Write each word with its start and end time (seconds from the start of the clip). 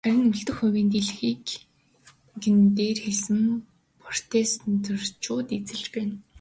Харин 0.05 0.31
үлдэх 0.33 0.57
хувийн 0.59 0.89
дийлэнхийг 0.91 1.45
нь 2.53 2.63
дээр 2.77 2.97
хэлсэн 3.05 3.41
протестантчууд 4.01 5.47
эзэлж 5.57 5.85
байна. 5.93 6.15